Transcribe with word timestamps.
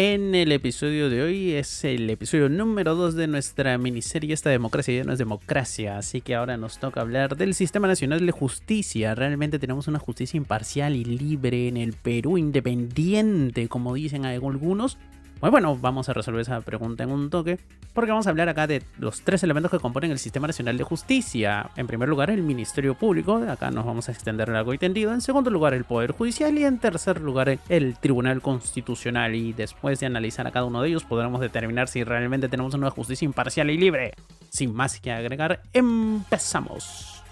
En 0.00 0.36
el 0.36 0.52
episodio 0.52 1.10
de 1.10 1.22
hoy 1.22 1.54
es 1.54 1.82
el 1.82 2.08
episodio 2.08 2.48
número 2.48 2.94
2 2.94 3.16
de 3.16 3.26
nuestra 3.26 3.76
miniserie 3.78 4.32
Esta 4.32 4.48
democracia 4.48 4.94
ya 4.94 5.02
no 5.02 5.12
es 5.12 5.18
democracia, 5.18 5.98
así 5.98 6.20
que 6.20 6.36
ahora 6.36 6.56
nos 6.56 6.78
toca 6.78 7.00
hablar 7.00 7.36
del 7.36 7.52
Sistema 7.52 7.88
Nacional 7.88 8.24
de 8.24 8.30
Justicia. 8.30 9.16
Realmente 9.16 9.58
tenemos 9.58 9.88
una 9.88 9.98
justicia 9.98 10.36
imparcial 10.36 10.94
y 10.94 11.04
libre 11.04 11.66
en 11.66 11.76
el 11.76 11.94
Perú, 11.94 12.38
independiente, 12.38 13.66
como 13.66 13.94
dicen 13.94 14.24
algunos, 14.24 14.98
pues 15.40 15.52
bueno, 15.52 15.76
vamos 15.76 16.08
a 16.08 16.12
resolver 16.12 16.40
esa 16.40 16.60
pregunta 16.60 17.04
en 17.04 17.12
un 17.12 17.30
toque, 17.30 17.58
porque 17.92 18.10
vamos 18.10 18.26
a 18.26 18.30
hablar 18.30 18.48
acá 18.48 18.66
de 18.66 18.82
los 18.98 19.22
tres 19.22 19.42
elementos 19.42 19.70
que 19.70 19.78
componen 19.78 20.10
el 20.10 20.18
Sistema 20.18 20.46
Nacional 20.46 20.76
de 20.76 20.84
Justicia. 20.84 21.70
En 21.76 21.86
primer 21.86 22.08
lugar, 22.08 22.30
el 22.30 22.42
Ministerio 22.42 22.94
Público, 22.94 23.36
acá 23.48 23.70
nos 23.70 23.86
vamos 23.86 24.08
a 24.08 24.12
extender 24.12 24.48
largo 24.48 24.74
y 24.74 24.78
tendido. 24.78 25.12
En 25.12 25.20
segundo 25.20 25.50
lugar, 25.50 25.74
el 25.74 25.84
Poder 25.84 26.12
Judicial 26.12 26.58
y 26.58 26.64
en 26.64 26.78
tercer 26.78 27.20
lugar, 27.20 27.58
el 27.68 27.96
Tribunal 27.98 28.42
Constitucional. 28.42 29.34
Y 29.34 29.52
después 29.52 30.00
de 30.00 30.06
analizar 30.06 30.46
a 30.46 30.50
cada 30.50 30.64
uno 30.64 30.82
de 30.82 30.88
ellos, 30.88 31.04
podremos 31.04 31.40
determinar 31.40 31.88
si 31.88 32.02
realmente 32.02 32.48
tenemos 32.48 32.74
una 32.74 32.90
justicia 32.90 33.24
imparcial 33.24 33.70
y 33.70 33.78
libre. 33.78 34.14
Sin 34.50 34.74
más 34.74 35.00
que 35.00 35.12
agregar, 35.12 35.62
empezamos. 35.72 37.22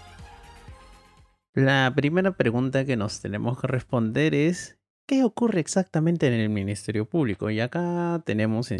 La 1.53 1.91
primera 1.95 2.31
pregunta 2.31 2.85
que 2.85 2.95
nos 2.95 3.19
tenemos 3.19 3.59
que 3.59 3.67
responder 3.67 4.35
es 4.35 4.77
¿Qué 5.07 5.23
ocurre 5.23 5.61
exactamente 5.61 6.27
en 6.27 6.33
el 6.33 6.49
Ministerio 6.49 7.05
Público? 7.05 7.49
Y 7.49 7.61
acá 7.61 8.21
tenemos 8.25 8.71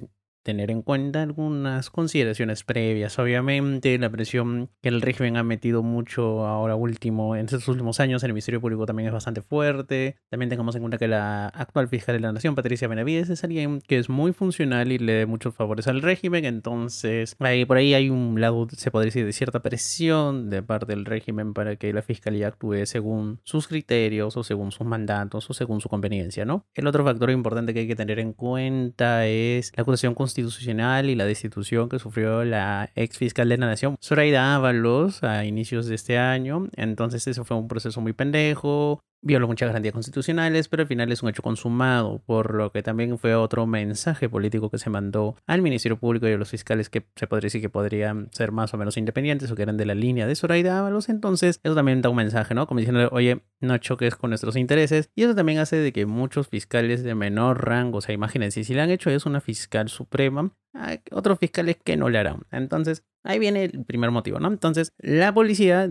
tener 0.47 0.71
en 0.71 0.81
cuenta 0.81 1.23
algunas 1.23 1.89
consideraciones 1.89 2.63
previas. 2.63 3.19
Obviamente, 3.19 3.97
la 3.97 4.09
presión 4.09 4.69
que 4.81 4.87
el 4.87 5.01
régimen 5.01 5.35
ha 5.35 5.43
metido 5.43 5.83
mucho 5.83 6.47
ahora 6.47 6.73
último, 6.73 7.35
en 7.35 7.47
estos 7.47 7.67
últimos 7.67 7.99
años, 7.99 8.23
en 8.23 8.29
el 8.29 8.33
Ministerio 8.33 8.61
Público 8.61 8.85
también 8.85 9.07
es 9.07 9.13
bastante 9.13 9.41
fuerte. 9.41 10.15
También 10.29 10.49
tengamos 10.49 10.73
en 10.75 10.83
cuenta 10.83 10.97
que 10.97 11.09
la 11.09 11.47
actual 11.47 11.89
fiscal 11.89 12.15
de 12.15 12.21
la 12.21 12.31
Nación, 12.31 12.55
Patricia 12.55 12.87
Benavides, 12.87 13.29
es 13.29 13.43
alguien 13.43 13.81
que 13.81 13.97
es 13.97 14.07
muy 14.07 14.31
funcional 14.31 14.89
y 14.93 14.99
le 14.99 15.19
da 15.19 15.25
muchos 15.25 15.53
favores 15.53 15.85
al 15.89 16.01
régimen. 16.01 16.45
Entonces, 16.45 17.35
por 17.35 17.75
ahí 17.75 17.93
hay 17.93 18.09
un 18.09 18.39
lado, 18.39 18.69
se 18.71 18.89
podría 18.89 19.07
decir, 19.07 19.25
de 19.25 19.33
cierta 19.33 19.61
presión 19.61 20.49
de 20.49 20.63
parte 20.63 20.93
del 20.93 21.03
régimen 21.03 21.53
para 21.53 21.75
que 21.75 21.91
la 21.91 22.03
fiscalía 22.03 22.47
actúe 22.47 22.85
según 22.85 23.41
sus 23.43 23.67
criterios 23.67 24.37
o 24.37 24.45
según 24.45 24.71
sus 24.71 24.87
mandatos 24.87 25.49
o 25.49 25.53
según 25.53 25.81
su 25.81 25.89
conveniencia, 25.89 26.45
¿no? 26.45 26.65
El 26.73 26.87
otro 26.87 27.03
factor 27.03 27.31
importante 27.31 27.73
que 27.73 27.81
hay 27.81 27.87
que 27.87 27.97
tener 27.97 28.19
en 28.19 28.31
cuenta 28.31 29.27
es 29.27 29.73
la 29.75 29.81
acusación 29.81 30.13
constitucional 30.13 30.36
constitucional 30.43 31.09
y 31.09 31.15
la 31.15 31.25
destitución 31.25 31.89
que 31.89 31.99
sufrió 31.99 32.43
la 32.43 32.91
ex 32.95 33.17
fiscal 33.17 33.49
de 33.49 33.57
la 33.57 33.65
nación, 33.65 33.97
Zoraida 34.01 34.55
Ábalos, 34.55 35.23
a 35.23 35.45
inicios 35.45 35.87
de 35.87 35.95
este 35.95 36.17
año. 36.17 36.67
Entonces, 36.75 37.27
eso 37.27 37.43
fue 37.43 37.57
un 37.57 37.67
proceso 37.67 38.01
muy 38.01 38.13
pendejo 38.13 39.01
violó 39.21 39.47
muchas 39.47 39.69
garantías 39.69 39.93
constitucionales, 39.93 40.67
pero 40.67 40.81
al 40.81 40.87
final 40.87 41.11
es 41.11 41.23
un 41.23 41.29
hecho 41.29 41.41
consumado, 41.41 42.19
por 42.25 42.53
lo 42.53 42.71
que 42.71 42.83
también 42.83 43.17
fue 43.17 43.35
otro 43.35 43.65
mensaje 43.65 44.29
político 44.29 44.69
que 44.69 44.77
se 44.77 44.89
mandó 44.89 45.35
al 45.45 45.61
Ministerio 45.61 45.97
Público 45.97 46.27
y 46.27 46.33
a 46.33 46.37
los 46.37 46.49
fiscales 46.49 46.89
que 46.89 47.05
se 47.15 47.27
podría 47.27 47.47
decir 47.47 47.61
que 47.61 47.69
podrían 47.69 48.29
ser 48.31 48.51
más 48.51 48.73
o 48.73 48.77
menos 48.77 48.97
independientes 48.97 49.51
o 49.51 49.55
que 49.55 49.63
eran 49.63 49.77
de 49.77 49.85
la 49.85 49.95
línea 49.95 50.27
de 50.27 50.35
Zoraida 50.35 50.79
Ábalos. 50.79 51.09
Entonces, 51.09 51.59
eso 51.63 51.75
también 51.75 52.01
da 52.01 52.09
un 52.09 52.15
mensaje, 52.15 52.53
¿no? 52.53 52.67
Como 52.67 52.79
diciendo, 52.79 53.09
oye, 53.11 53.41
no 53.59 53.77
choques 53.77 54.15
con 54.15 54.29
nuestros 54.29 54.55
intereses. 54.55 55.09
Y 55.15 55.23
eso 55.23 55.35
también 55.35 55.59
hace 55.59 55.77
de 55.77 55.91
que 55.91 56.05
muchos 56.05 56.47
fiscales 56.47 57.03
de 57.03 57.15
menor 57.15 57.65
rango, 57.65 57.97
o 57.97 58.01
sea, 58.01 58.13
imagínense, 58.13 58.63
si 58.63 58.73
le 58.73 58.81
han 58.81 58.91
hecho 58.91 59.09
es 59.09 59.25
una 59.25 59.41
fiscal 59.41 59.89
suprema, 59.89 60.51
hay 60.73 60.99
otros 61.11 61.39
fiscales 61.39 61.77
que 61.83 61.97
no 61.97 62.09
le 62.09 62.19
harán. 62.19 62.43
Entonces, 62.51 63.03
ahí 63.23 63.39
viene 63.39 63.65
el 63.65 63.85
primer 63.85 64.11
motivo, 64.11 64.39
¿no? 64.39 64.47
Entonces, 64.47 64.93
la 64.99 65.33
policía 65.33 65.89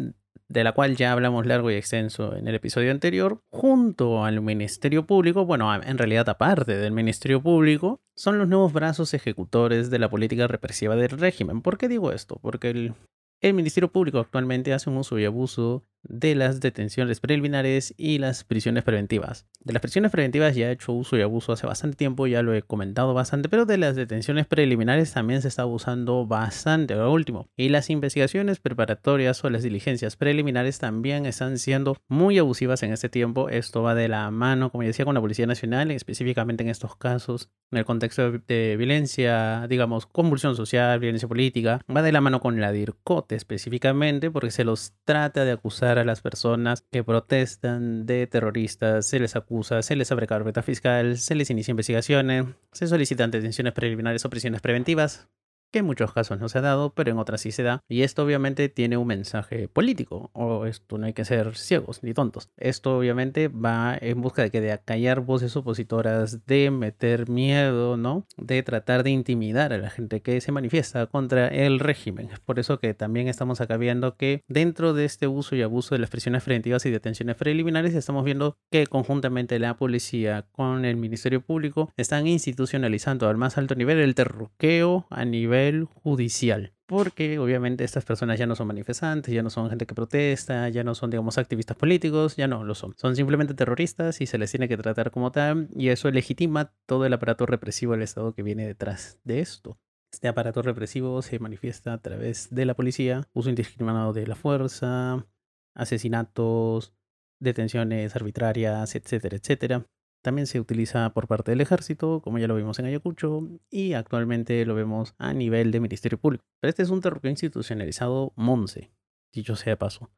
de 0.49 0.65
la 0.65 0.73
cual 0.73 0.97
ya 0.97 1.13
hablamos 1.13 1.47
largo 1.47 1.71
y 1.71 1.75
extenso 1.75 2.37
en 2.37 2.47
el 2.47 2.55
episodio 2.55 2.91
anterior, 2.91 3.41
junto 3.51 4.25
al 4.25 4.41
Ministerio 4.41 5.07
Público, 5.07 5.45
bueno, 5.45 5.75
en 5.75 5.99
realidad 5.99 6.29
aparte 6.29 6.77
del 6.77 6.93
Ministerio 6.93 7.43
Público, 7.43 8.01
son 8.15 8.39
los 8.39 8.49
nuevos 8.49 8.73
brazos 8.73 9.13
ejecutores 9.15 9.91
de 9.91 9.99
la 9.99 10.09
política 10.09 10.47
represiva 10.47 10.97
del 10.97 11.11
régimen. 11.11 11.63
¿Por 11.63 11.79
qué 11.79 11.89
digo 11.89 12.13
esto? 12.13 12.39
Porque 12.41 12.71
el, 12.71 12.95
el 13.41 13.55
Ministerio 13.55 13.91
Público 13.91 14.19
actualmente 14.19 14.73
hace 14.73 14.89
un 14.89 14.99
uso 14.99 15.19
y 15.19 15.25
abuso 15.25 15.85
de 16.09 16.35
las 16.35 16.61
detenciones 16.61 17.21
preliminares 17.21 17.95
y 17.97 18.19
las 18.19 18.45
prisiones 18.45 18.85
preventivas. 18.85 19.47
De 19.61 19.73
las 19.73 19.83
prisiones 19.83 20.13
preventivas 20.13 20.55
ya 20.55 20.69
he 20.69 20.73
hecho 20.73 20.93
uso 20.93 21.17
y 21.17 21.23
abuso 21.23 21.53
hace 21.53 21.67
bastante 21.67 21.97
tiempo, 21.97 22.27
ya 22.27 22.43
lo 22.43 22.55
he 22.55 22.63
comentado 22.63 23.15
bastante, 23.15 23.49
pero 23.49 23.67
de 23.67 23.79
las 23.79 23.97
detenciones 23.97 24.47
preliminares 24.47 25.13
también 25.13 25.43
se 25.43 25.49
está 25.49 25.63
abusando 25.63 26.27
bastante 26.27 26.95
ahora 26.95 27.09
último. 27.09 27.49
Y 27.57 27.69
las 27.69 27.91
investigaciones 27.91 28.61
preparatorias 28.61 29.45
o 29.45 29.51
las 29.51 29.63
diligencias 29.63 30.17
preliminares 30.17 30.79
también 30.79 31.27
están 31.27 31.59
siendo 31.59 31.97
muy 32.09 32.39
abusivas 32.39 32.83
en 32.83 32.93
este 32.93 33.09
tiempo. 33.09 33.49
Esto 33.49 33.83
va 33.83 33.95
de 33.95 34.09
la 34.09 34.31
mano, 34.31 34.71
como 34.71 34.85
decía, 34.85 35.05
con 35.05 35.15
la 35.15 35.21
Policía 35.21 35.47
Nacional, 35.47 35.91
específicamente 35.91 36.63
en 36.63 36.71
estos 36.71 36.97
casos, 36.97 37.51
en 37.71 37.79
el 37.79 37.85
contexto 37.85 38.33
de 38.33 38.77
violencia, 38.77 39.67
digamos, 39.69 40.07
convulsión 40.07 40.57
social, 40.57 41.01
violencia 41.01 41.29
política, 41.29 41.81
va 41.95 42.03
de 42.03 42.13
la 42.13 42.21
mano 42.21 42.41
con 42.41 42.61
la 42.61 42.73
DIRCOTE 42.73 43.35
específicamente, 43.35 44.31
porque 44.31 44.51
se 44.51 44.65
los 44.65 44.93
trata 45.05 45.45
de 45.45 45.53
acusar 45.53 45.96
a 45.99 46.05
las 46.05 46.21
personas 46.21 46.85
que 46.91 47.05
protestan 47.05 48.07
de 48.07 48.27
terroristas, 48.27 49.07
se 49.07 49.19
les 49.19 49.37
acusa, 49.37 49.83
se 49.83 49.97
les 49.97 50.11
abre 50.13 50.27
carpeta 50.27 50.63
fiscal, 50.63 51.19
se 51.19 51.35
les 51.35 51.51
inicia 51.51 51.73
investigaciones, 51.73 52.47
se 52.73 52.87
solicitan 52.87 53.31
detenciones 53.31 53.73
preliminares 53.73 54.25
o 54.25 54.31
prisiones 54.31 54.61
preventivas, 54.61 55.29
que 55.77 55.81
en 55.81 55.87
muchos 55.87 56.13
casos 56.13 56.41
no 56.41 56.49
se 56.49 56.57
ha 56.59 56.63
dado, 56.63 56.91
pero 56.95 57.11
en 57.11 57.19
otras 57.19 57.43
sí 57.43 57.53
se 57.53 57.63
da. 57.63 57.85
Y 57.89 58.03
esto 58.03 58.25
obviamente 58.25 58.69
tiene 58.71 58.97
un 58.97 59.07
mensaje 59.07 59.69
político, 59.69 60.31
o 60.33 60.65
esto 60.65 60.97
no 60.97 61.05
hay 61.05 61.13
que 61.13 61.27
ser 61.27 61.55
ciegos 61.55 62.03
ni 62.03 62.15
tontos. 62.15 62.49
Esto 62.57 62.97
obviamente 62.97 63.49
va 63.49 63.97
en 64.01 64.23
busca 64.23 64.43
de 64.43 64.51
que 64.51 64.61
de 64.61 64.73
acallar 64.73 65.21
voces 65.21 65.55
opositoras, 65.55 66.47
de 66.47 66.71
meter 66.71 67.29
miedo, 67.29 67.97
¿no? 67.97 68.27
De 68.37 68.63
tratar 68.63 69.03
de 69.03 69.11
intimidar 69.11 69.75
a 69.75 69.79
la 69.79 69.91
gente 69.91 70.23
que 70.23 70.41
se 70.41 70.51
manifiesta 70.51 71.07
contra 71.07 71.49
el 71.49 71.79
régimen. 71.79 72.31
Por 72.47 72.59
eso 72.59 72.79
que 72.79 72.95
también 72.95 73.29
estamos 73.29 73.61
acá 73.61 73.77
que 74.17 74.43
dentro 74.49 74.95
de 74.95 75.05
este 75.05 75.27
uso 75.27 75.55
y 75.55 75.63
abuso 75.63 75.95
de 75.95 75.99
las 75.99 76.09
prisiones 76.09 76.43
preventivas 76.43 76.87
y 76.87 76.91
detenciones 76.91 77.37
preliminares, 77.37 77.95
estamos 77.95 78.25
viendo 78.25 78.57
que 78.71 78.87
conjuntamente 78.87 79.59
la 79.59 79.77
policía 79.77 80.47
con 80.53 80.87
el 80.87 80.97
Ministerio 80.97 81.43
Público 81.43 81.93
están 81.99 82.27
institucionalizando 82.27 83.29
al 83.29 83.37
más 83.37 83.59
alto 83.59 83.75
nivel 83.75 83.99
el 83.99 84.15
terruqueo 84.15 85.07
a 85.11 85.25
nivel 85.27 85.66
judicial. 85.85 86.73
Porque 86.87 87.39
obviamente 87.39 87.83
estas 87.83 88.05
personas 88.05 88.39
ya 88.39 88.47
no 88.47 88.55
son 88.55 88.69
manifestantes, 88.69 89.35
ya 89.35 89.43
no 89.43 89.51
son 89.51 89.69
gente 89.69 89.87
que 89.87 89.95
protesta, 89.95 90.69
ya 90.69 90.85
no 90.85 90.95
son, 90.95 91.11
digamos, 91.11 91.37
activistas 91.37 91.77
políticos, 91.77 92.37
ya 92.37 92.47
no 92.47 92.63
lo 92.63 92.75
son. 92.77 92.95
Son 92.97 93.17
simplemente 93.17 93.55
terroristas 93.55 94.21
y 94.21 94.27
se 94.27 94.39
les 94.39 94.53
tiene 94.53 94.69
que 94.69 94.77
tratar 94.77 95.11
como 95.11 95.33
tal 95.33 95.69
y 95.75 95.89
eso 95.89 96.11
legitima 96.11 96.73
todo 96.87 97.05
el 97.05 97.13
aparato 97.13 97.45
represivo 97.45 97.93
del 97.93 98.03
Estado 98.03 98.35
que 98.35 98.43
viene 98.43 98.67
detrás 98.67 99.19
de 99.25 99.41
esto. 99.41 99.79
Este 100.13 100.29
aparato 100.29 100.63
represivo 100.63 101.21
se 101.23 101.39
manifiesta 101.41 101.93
a 101.93 101.99
través 101.99 102.49
de 102.55 102.65
la 102.65 102.75
policía, 102.75 103.29
uso 103.33 103.51
indiscriminado 103.51 104.13
de 104.13 104.27
la 104.27 104.37
fuerza, 104.37 105.27
asesinatos, 105.75 106.95
detenciones 107.41 108.15
arbitrarias, 108.17 108.95
etcétera, 108.95 109.37
etcétera. 109.37 109.87
También 110.27 110.49
se 110.49 110.59
utiliza 110.59 111.11
por 111.11 111.29
parte 111.29 111.53
del 111.53 111.61
ejército, 111.61 112.21
como 112.21 112.39
ya 112.41 112.49
lo 112.49 112.57
vimos 112.57 112.81
en 112.81 112.87
Ayacucho, 112.87 113.49
y 113.71 113.93
actualmente 113.93 114.67
lo 114.67 114.75
vemos 114.75 115.15
a 115.19 115.33
nivel 115.33 115.71
de 115.71 115.79
Ministerio 115.79 116.19
Público. 116.19 116.45
Pero 116.59 116.69
este 116.69 116.83
es 116.83 116.91
un 116.91 117.01
terror 117.01 117.21
institucionalizado 117.29 118.33
Monse, 118.35 118.91
dicho 119.33 119.55
sea 119.55 119.75
de 119.75 119.77
paso. 119.77 120.11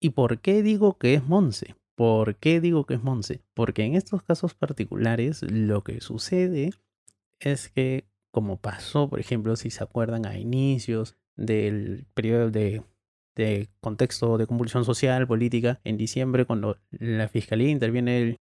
¿Y 0.00 0.08
por 0.08 0.40
qué 0.40 0.62
digo 0.62 0.96
que 0.96 1.12
es 1.12 1.22
Monse? 1.22 1.76
¿Por 1.94 2.36
qué 2.36 2.62
digo 2.62 2.86
que 2.86 2.94
es 2.94 3.02
Monse? 3.02 3.42
Porque 3.52 3.84
en 3.84 3.94
estos 3.94 4.22
casos 4.22 4.54
particulares 4.54 5.42
lo 5.42 5.84
que 5.84 6.00
sucede 6.00 6.70
es 7.40 7.68
que, 7.68 8.08
como 8.30 8.56
pasó, 8.56 9.10
por 9.10 9.20
ejemplo, 9.20 9.56
si 9.56 9.68
se 9.68 9.84
acuerdan 9.84 10.24
a 10.24 10.38
inicios 10.38 11.14
del 11.36 12.06
periodo 12.14 12.50
de 12.50 12.82
contexto 13.80 14.38
de 14.38 14.46
convulsión 14.46 14.86
social, 14.86 15.26
política, 15.26 15.82
en 15.84 15.98
diciembre, 15.98 16.46
cuando 16.46 16.78
la 16.90 17.28
fiscalía 17.28 17.68
interviene 17.68 18.22
el, 18.22 18.38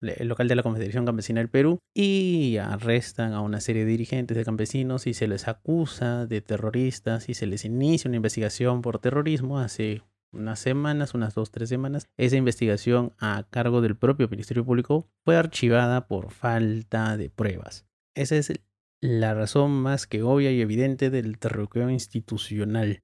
el 0.00 0.28
local 0.28 0.48
de 0.48 0.54
la 0.54 0.62
Confederación 0.62 1.04
Campesina 1.04 1.40
del 1.40 1.50
Perú, 1.50 1.78
y 1.94 2.56
arrestan 2.58 3.32
a 3.32 3.40
una 3.40 3.60
serie 3.60 3.84
de 3.84 3.90
dirigentes 3.90 4.36
de 4.36 4.44
campesinos 4.44 5.06
y 5.06 5.14
se 5.14 5.28
les 5.28 5.48
acusa 5.48 6.26
de 6.26 6.40
terroristas 6.40 7.28
y 7.28 7.34
se 7.34 7.46
les 7.46 7.64
inicia 7.64 8.08
una 8.08 8.16
investigación 8.16 8.82
por 8.82 8.98
terrorismo 8.98 9.58
hace 9.58 10.02
unas 10.32 10.58
semanas, 10.58 11.14
unas 11.14 11.34
dos, 11.34 11.50
tres 11.50 11.68
semanas. 11.68 12.06
Esa 12.16 12.36
investigación 12.36 13.14
a 13.18 13.46
cargo 13.50 13.80
del 13.80 13.96
propio 13.96 14.28
Ministerio 14.28 14.64
Público 14.64 15.08
fue 15.24 15.36
archivada 15.36 16.06
por 16.06 16.32
falta 16.32 17.16
de 17.16 17.30
pruebas. 17.30 17.86
Esa 18.14 18.36
es 18.36 18.52
la 19.00 19.34
razón 19.34 19.70
más 19.70 20.06
que 20.06 20.22
obvia 20.22 20.50
y 20.50 20.60
evidente 20.60 21.10
del 21.10 21.38
terrorismo 21.38 21.90
institucional 21.90 23.02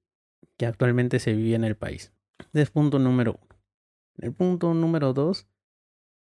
que 0.57 0.65
actualmente 0.65 1.19
se 1.19 1.33
vive 1.33 1.55
en 1.55 1.63
el 1.63 1.75
país. 1.75 2.13
Ese 2.53 2.63
es 2.63 2.69
punto 2.69 2.99
número 2.99 3.39
uno. 3.41 3.61
El 4.17 4.33
punto 4.33 4.73
número 4.73 5.13
dos 5.13 5.47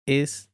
es 0.07 0.52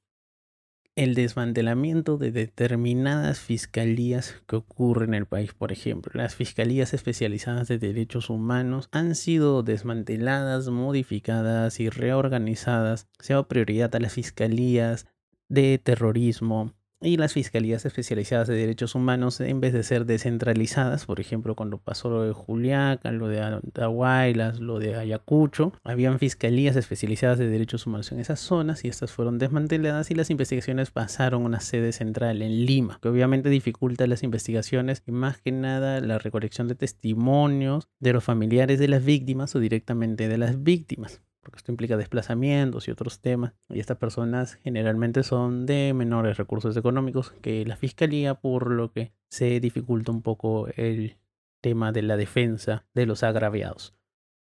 el 0.99 1.15
desmantelamiento 1.15 2.19
de 2.19 2.33
determinadas 2.33 3.39
fiscalías 3.39 4.43
que 4.49 4.57
ocurren 4.57 5.11
en 5.11 5.21
el 5.21 5.27
país. 5.27 5.55
Por 5.55 5.71
ejemplo, 5.71 6.11
las 6.13 6.35
fiscalías 6.35 6.93
especializadas 6.93 7.69
de 7.69 7.79
derechos 7.79 8.31
humanos 8.31 8.89
han 8.91 9.15
sido 9.15 9.63
desmanteladas, 9.63 10.69
modificadas 10.71 11.79
y 11.79 11.89
reorganizadas. 11.89 13.07
Se 13.21 13.33
ha 13.33 13.37
dado 13.37 13.47
prioridad 13.47 13.95
a 13.95 14.01
las 14.01 14.15
fiscalías 14.15 15.07
de 15.49 15.79
terrorismo, 15.79 16.75
y 17.01 17.17
las 17.17 17.33
fiscalías 17.33 17.85
especializadas 17.85 18.49
de 18.49 18.55
derechos 18.55 18.95
humanos, 18.95 19.41
en 19.41 19.61
vez 19.61 19.73
de 19.73 19.83
ser 19.83 20.05
descentralizadas, 20.05 21.07
por 21.07 21.21
ejemplo, 21.21 21.55
cuando 21.55 21.79
pasó 21.79 22.11
lo 22.11 22.23
de 22.23 22.33
Juliaca, 22.33 23.13
lo 23.13 23.29
de 23.29 23.41
Atahuaylas, 23.41 24.61
lo 24.61 24.79
de 24.79 24.97
Ayacucho, 24.97 25.73
habían 25.85 26.19
fiscalías 26.19 26.77
especializadas 26.77 27.39
de 27.39 27.49
derechos 27.49 27.87
humanos 27.87 28.11
en 28.13 28.21
esas 28.21 28.41
zonas 28.41 28.85
y 28.85 28.89
estas 28.89 29.13
fueron 29.13 29.39
desmanteladas 29.39 30.11
y 30.11 30.15
las 30.15 30.31
investigaciones 30.31 30.91
pasaron 30.91 31.43
a 31.43 31.47
una 31.47 31.61
sede 31.61 31.93
central 31.93 32.43
en 32.43 32.67
Lima, 32.67 32.99
que 33.01 33.09
obviamente 33.09 33.49
dificulta 33.49 34.07
las 34.07 34.23
investigaciones 34.23 35.03
y 35.07 35.13
más 35.13 35.39
que 35.39 35.53
nada 35.53 36.01
la 36.01 36.19
recolección 36.19 36.69
de 36.69 36.75
testimonios 36.75 37.89
de 38.01 38.13
los 38.13 38.25
familiares 38.25 38.79
de 38.79 38.89
las 38.89 39.05
víctimas 39.05 39.55
o 39.55 39.61
directamente 39.61 40.29
de 40.29 40.39
las 40.39 40.63
víctimas 40.63 41.21
porque 41.49 41.61
esto 41.61 41.73
implica 41.73 41.97
desplazamientos 41.97 42.89
y 42.89 42.91
otros 42.91 43.21
temas. 43.21 43.55
Y 43.71 43.81
estas 43.81 43.97
personas 43.97 44.57
generalmente 44.57 45.23
son 45.23 45.65
de 45.65 45.95
menores 45.95 46.37
recursos 46.37 46.77
económicos 46.77 47.31
que 47.41 47.65
la 47.65 47.77
fiscalía, 47.77 48.35
por 48.35 48.71
lo 48.71 48.93
que 48.93 49.15
se 49.31 49.59
dificulta 49.59 50.13
un 50.13 50.21
poco 50.21 50.69
el 50.77 51.17
tema 51.63 51.91
de 51.91 52.03
la 52.03 52.19
defensa 52.19 52.85
de 52.93 53.07
los 53.07 53.23
agraviados. 53.23 53.95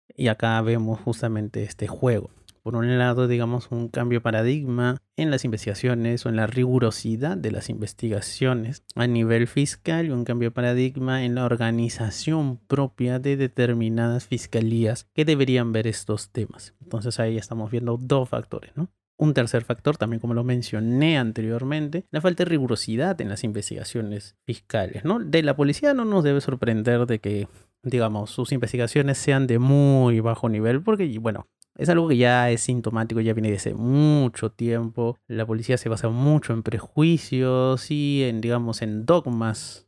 Y 0.09 0.29
acá 0.29 0.59
vemos 0.63 0.99
justamente 1.01 1.65
este 1.65 1.87
juego 1.87 2.31
por 2.67 2.75
un 2.75 2.99
lado, 2.99 3.29
digamos, 3.29 3.69
un 3.71 3.87
cambio 3.87 4.19
de 4.19 4.23
paradigma 4.25 5.01
en 5.17 5.31
las 5.31 5.45
investigaciones 5.45 6.27
o 6.27 6.31
en 6.31 6.35
la 6.35 6.49
rigurosidad 6.49 7.37
de 7.37 7.53
las 7.53 7.71
investigaciones 7.71 8.83
a 8.97 9.07
nivel 9.07 9.47
fiscal 9.47 10.07
y 10.07 10.11
un 10.11 10.25
cambio 10.25 10.49
de 10.49 10.55
paradigma 10.55 11.23
en 11.23 11.37
la 11.37 11.45
organización 11.45 12.59
propia 12.59 13.21
de 13.21 13.37
determinadas 13.37 14.27
fiscalías 14.27 15.07
que 15.15 15.25
deberían 15.25 15.71
ver 15.71 15.87
estos 15.87 16.33
temas. 16.33 16.75
Entonces 16.83 17.21
ahí 17.21 17.37
estamos 17.37 17.71
viendo 17.71 17.99
dos 17.99 18.29
factores, 18.29 18.73
¿no? 18.75 18.91
Un 19.17 19.33
tercer 19.33 19.63
factor, 19.63 19.97
también 19.97 20.19
como 20.19 20.35
lo 20.35 20.43
mencioné 20.43 21.19
anteriormente, 21.19 22.05
la 22.11 22.21
falta 22.21 22.43
de 22.43 22.51
rigurosidad 22.51 23.19
en 23.21 23.29
las 23.29 23.45
investigaciones 23.45 24.35
fiscales, 24.45 25.05
¿no? 25.05 25.21
De 25.21 25.45
la 25.45 25.55
policía 25.55 25.95
no 25.95 26.05
nos 26.05 26.25
debe 26.25 26.41
sorprender 26.41 27.07
de 27.07 27.21
que 27.21 27.47
digamos, 27.87 28.31
sus 28.31 28.53
investigaciones 28.53 29.17
sean 29.17 29.47
de 29.47 29.59
muy 29.59 30.21
bajo 30.21 30.49
nivel, 30.49 30.83
porque, 30.83 31.19
bueno, 31.19 31.47
es 31.79 31.89
algo 31.91 32.09
que 32.09 32.17
ya 32.17 32.51
es 32.51 32.63
sintomático, 32.63 33.21
ya 33.21 33.35
viene 33.35 33.51
desde 33.51 33.75
mucho 33.75 34.51
tiempo. 34.51 35.19
La 35.27 35.47
policía 35.47 35.77
se 35.77 35.89
basa 35.89 36.09
mucho 36.09 36.53
en 36.53 36.63
prejuicios 36.63 37.91
y 37.91 38.25
en, 38.25 38.41
digamos, 38.41 38.81
en 38.81 39.05
dogmas, 39.05 39.87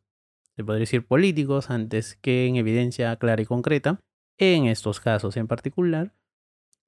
se 0.55 0.64
podría 0.64 0.81
decir 0.81 1.06
políticos, 1.06 1.70
antes 1.70 2.17
que 2.17 2.46
en 2.46 2.56
evidencia 2.56 3.17
clara 3.17 3.40
y 3.40 3.46
concreta. 3.46 4.00
En 4.37 4.67
estos 4.67 5.00
casos 5.00 5.37
en 5.37 5.49
particular, 5.49 6.12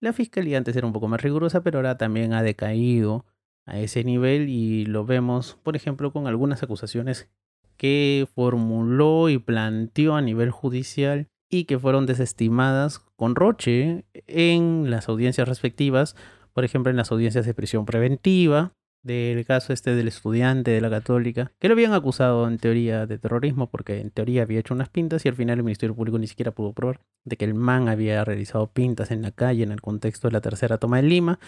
la 0.01 0.13
fiscalía 0.13 0.59
antes 0.59 0.77
era 0.77 0.87
un 0.87 0.93
poco 0.93 1.09
más 1.09 1.23
rigurosa, 1.23 1.63
pero 1.63 1.79
ahora 1.79 1.97
también 1.97 2.33
ha 2.33 2.43
decaído 2.43 3.25
a 3.67 3.79
ese 3.79 4.05
nivel 4.05 4.49
y 4.49 4.85
lo 4.85 5.05
vemos, 5.05 5.59
por 5.63 5.77
ejemplo, 5.77 6.13
con 6.13 6.27
algunas 6.27 6.63
acusaciones 6.63 7.31
que 7.77 8.29
formuló 8.35 9.31
y 9.31 9.39
planteó 9.39 10.15
a 10.15 10.23
nivel 10.23 10.51
judicial 10.51 11.29
y 11.51 11.65
que 11.65 11.79
fueron 11.79 12.07
desestimadas 12.07 13.01
con 13.17 13.35
Roche 13.35 14.05
en 14.29 14.91
las 14.91 15.09
audiencias 15.09 15.49
respectivas, 15.49 16.15
por 16.53 16.65
ejemplo 16.65 16.91
en 16.91 16.97
las 16.97 17.11
audiencias 17.11 17.45
de 17.45 17.55
prisión 17.55 17.85
preventiva, 17.85 18.73
del 19.03 19.45
caso 19.47 19.73
este 19.73 19.95
del 19.95 20.09
estudiante 20.09 20.71
de 20.71 20.81
la 20.81 20.91
católica, 20.91 21.53
que 21.59 21.69
lo 21.69 21.75
habían 21.75 21.95
acusado 21.95 22.47
en 22.47 22.59
teoría 22.59 23.07
de 23.07 23.19
terrorismo 23.19 23.69
porque 23.69 24.01
en 24.01 24.11
teoría 24.11 24.43
había 24.43 24.61
hecho 24.61 24.75
unas 24.75 24.91
pintas 24.91 25.25
y 25.25 25.29
al 25.29 25.35
final 25.35 25.59
el 25.59 25.65
Ministerio 25.65 25.95
Público 25.95 26.19
ni 26.19 26.27
siquiera 26.27 26.53
pudo 26.53 26.73
probar 26.73 27.01
de 27.25 27.37
que 27.37 27.47
el 27.47 27.55
man 27.55 27.89
había 27.89 28.25
realizado 28.25 28.67
pintas 28.69 29.11
en 29.11 29.23
la 29.23 29.31
calle 29.31 29.63
en 29.63 29.73
el 29.73 29.81
contexto 29.81 30.29
de 30.29 30.33
la 30.33 30.41
tercera 30.41 30.79
toma 30.79 30.99
de 30.99 31.05
Lima. 31.05 31.39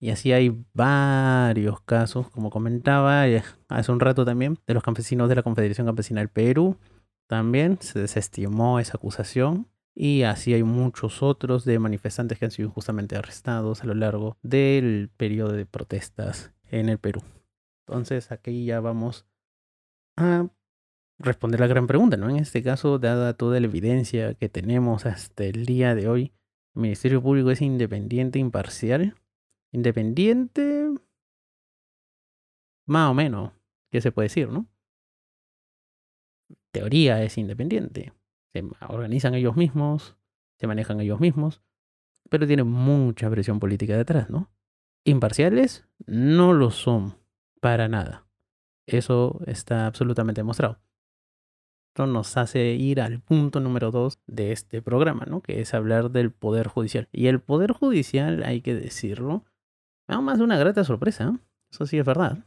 Y 0.00 0.10
así 0.10 0.32
hay 0.32 0.64
varios 0.74 1.80
casos, 1.82 2.28
como 2.30 2.50
comentaba 2.50 3.28
eh, 3.28 3.44
hace 3.68 3.92
un 3.92 4.00
rato 4.00 4.24
también, 4.24 4.58
de 4.66 4.74
los 4.74 4.82
campesinos 4.82 5.28
de 5.28 5.36
la 5.36 5.44
Confederación 5.44 5.86
Campesina 5.86 6.20
del 6.20 6.28
Perú, 6.28 6.76
también 7.32 7.78
se 7.80 7.98
desestimó 7.98 8.78
esa 8.78 8.98
acusación 8.98 9.66
y 9.94 10.24
así 10.24 10.52
hay 10.52 10.64
muchos 10.64 11.22
otros 11.22 11.64
de 11.64 11.78
manifestantes 11.78 12.38
que 12.38 12.44
han 12.44 12.50
sido 12.50 12.68
injustamente 12.68 13.16
arrestados 13.16 13.82
a 13.82 13.86
lo 13.86 13.94
largo 13.94 14.36
del 14.42 15.08
periodo 15.16 15.52
de 15.52 15.64
protestas 15.64 16.52
en 16.70 16.90
el 16.90 16.98
Perú. 16.98 17.22
Entonces 17.86 18.32
aquí 18.32 18.66
ya 18.66 18.80
vamos 18.80 19.26
a 20.18 20.46
responder 21.18 21.58
la 21.58 21.68
gran 21.68 21.86
pregunta, 21.86 22.18
¿no? 22.18 22.28
En 22.28 22.36
este 22.36 22.62
caso, 22.62 22.98
dada 22.98 23.32
toda 23.32 23.58
la 23.60 23.66
evidencia 23.66 24.34
que 24.34 24.50
tenemos 24.50 25.06
hasta 25.06 25.44
el 25.44 25.64
día 25.64 25.94
de 25.94 26.08
hoy, 26.08 26.34
¿el 26.74 26.82
Ministerio 26.82 27.22
Público 27.22 27.50
es 27.50 27.62
independiente, 27.62 28.40
imparcial? 28.40 29.16
Independiente, 29.70 30.86
más 32.84 33.10
o 33.10 33.14
menos, 33.14 33.52
¿qué 33.90 34.02
se 34.02 34.12
puede 34.12 34.26
decir, 34.26 34.50
no? 34.50 34.66
Teoría 36.72 37.22
es 37.22 37.38
independiente. 37.38 38.12
Se 38.52 38.64
organizan 38.88 39.34
ellos 39.34 39.56
mismos, 39.56 40.16
se 40.58 40.66
manejan 40.66 41.00
ellos 41.00 41.20
mismos, 41.20 41.62
pero 42.28 42.46
tienen 42.46 42.66
mucha 42.66 43.30
presión 43.30 43.60
política 43.60 43.96
detrás, 43.96 44.30
¿no? 44.30 44.50
Imparciales 45.04 45.86
no 46.06 46.52
lo 46.52 46.70
son 46.70 47.16
para 47.60 47.88
nada. 47.88 48.26
Eso 48.86 49.40
está 49.46 49.86
absolutamente 49.86 50.40
demostrado. 50.40 50.80
Esto 51.90 52.06
nos 52.06 52.36
hace 52.36 52.72
ir 52.72 53.00
al 53.00 53.20
punto 53.20 53.60
número 53.60 53.90
dos 53.90 54.18
de 54.26 54.52
este 54.52 54.80
programa, 54.80 55.26
¿no? 55.26 55.42
Que 55.42 55.60
es 55.60 55.74
hablar 55.74 56.10
del 56.10 56.30
Poder 56.30 56.68
Judicial. 56.68 57.08
Y 57.12 57.26
el 57.26 57.40
Poder 57.40 57.72
Judicial, 57.72 58.42
hay 58.44 58.62
que 58.62 58.74
decirlo, 58.74 59.44
más 60.08 60.38
de 60.38 60.44
una 60.44 60.58
grata 60.58 60.84
sorpresa. 60.84 61.24
¿eh? 61.24 61.38
Eso 61.70 61.86
sí 61.86 61.98
es 61.98 62.04
verdad. 62.04 62.38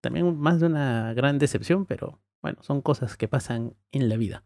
También 0.00 0.36
más 0.38 0.60
de 0.60 0.66
una 0.66 1.12
gran 1.14 1.38
decepción, 1.38 1.86
pero 1.86 2.20
bueno, 2.44 2.58
son 2.60 2.82
cosas 2.82 3.16
que 3.16 3.26
pasan 3.26 3.74
en 3.90 4.10
la 4.10 4.18
vida. 4.18 4.44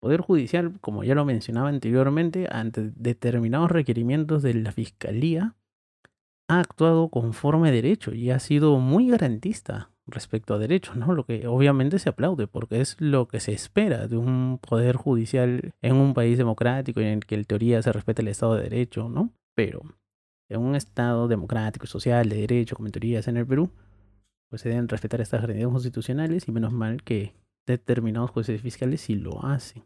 Poder 0.00 0.22
Judicial, 0.22 0.80
como 0.80 1.04
ya 1.04 1.14
lo 1.14 1.24
mencionaba 1.24 1.68
anteriormente, 1.68 2.48
ante 2.50 2.90
determinados 2.96 3.70
requerimientos 3.70 4.42
de 4.42 4.54
la 4.54 4.72
Fiscalía, 4.72 5.54
ha 6.48 6.58
actuado 6.58 7.10
conforme 7.10 7.68
a 7.68 7.70
derecho 7.70 8.12
y 8.12 8.30
ha 8.30 8.40
sido 8.40 8.76
muy 8.80 9.06
garantista 9.06 9.92
respecto 10.04 10.52
a 10.52 10.58
derechos, 10.58 10.96
¿no? 10.96 11.14
Lo 11.14 11.24
que 11.24 11.46
obviamente 11.46 12.00
se 12.00 12.08
aplaude 12.08 12.48
porque 12.48 12.80
es 12.80 13.00
lo 13.00 13.28
que 13.28 13.38
se 13.38 13.52
espera 13.52 14.08
de 14.08 14.16
un 14.16 14.58
poder 14.58 14.96
judicial 14.96 15.74
en 15.80 15.94
un 15.94 16.14
país 16.14 16.36
democrático 16.36 16.98
en 16.98 17.06
el 17.06 17.24
que 17.24 17.36
en 17.36 17.44
teoría 17.44 17.80
se 17.82 17.92
respeta 17.92 18.22
el 18.22 18.26
Estado 18.26 18.56
de 18.56 18.64
Derecho, 18.64 19.08
¿no? 19.08 19.30
Pero 19.54 19.82
en 20.48 20.60
un 20.60 20.74
Estado 20.74 21.28
democrático 21.28 21.86
social 21.86 22.28
de 22.28 22.38
derecho, 22.38 22.74
como 22.74 22.88
en 22.88 22.92
teoría 22.92 23.20
en 23.24 23.36
el 23.36 23.46
Perú, 23.46 23.70
pues 24.52 24.60
se 24.60 24.68
deben 24.68 24.86
respetar 24.86 25.22
estas 25.22 25.40
garantías 25.40 25.70
constitucionales 25.70 26.46
y 26.46 26.52
menos 26.52 26.74
mal 26.74 27.02
que 27.02 27.32
determinados 27.66 28.30
jueces 28.32 28.60
fiscales 28.60 29.00
sí 29.00 29.14
lo 29.14 29.46
hacen. 29.46 29.82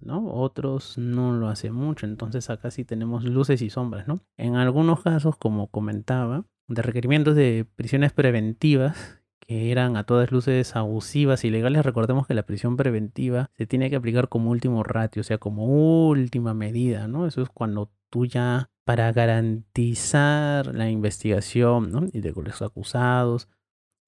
¿no? 0.00 0.26
Otros 0.34 0.98
no 0.98 1.30
lo 1.32 1.46
hacen 1.46 1.72
mucho, 1.72 2.04
entonces 2.04 2.50
acá 2.50 2.72
sí 2.72 2.84
tenemos 2.84 3.22
luces 3.22 3.62
y 3.62 3.70
sombras, 3.70 4.08
¿no? 4.08 4.18
En 4.36 4.56
algunos 4.56 5.04
casos, 5.04 5.36
como 5.36 5.68
comentaba, 5.68 6.46
de 6.66 6.82
requerimientos 6.82 7.36
de 7.36 7.64
prisiones 7.76 8.12
preventivas 8.12 9.20
que 9.38 9.70
eran 9.70 9.96
a 9.96 10.02
todas 10.02 10.32
luces 10.32 10.74
abusivas 10.74 11.44
y 11.44 11.50
legales, 11.50 11.86
recordemos 11.86 12.26
que 12.26 12.34
la 12.34 12.42
prisión 12.42 12.76
preventiva 12.76 13.50
se 13.56 13.68
tiene 13.68 13.88
que 13.88 13.94
aplicar 13.94 14.28
como 14.28 14.50
último 14.50 14.82
ratio, 14.82 15.20
o 15.20 15.24
sea, 15.24 15.38
como 15.38 15.64
última 16.08 16.54
medida, 16.54 17.06
¿no? 17.06 17.24
Eso 17.24 17.42
es 17.42 17.50
cuando 17.50 17.92
tú 18.10 18.26
ya, 18.26 18.68
para 18.84 19.12
garantizar 19.12 20.74
la 20.74 20.90
investigación 20.90 21.92
¿no? 21.92 22.06
y 22.12 22.20
de 22.20 22.32
los 22.32 22.62
acusados, 22.62 23.48